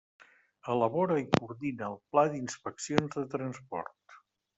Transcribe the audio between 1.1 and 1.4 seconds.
i